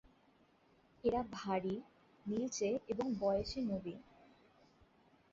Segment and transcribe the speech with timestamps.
[1.03, 1.75] এরা ভারী,
[2.25, 3.99] নীলচে এবং বয়সে নবীন।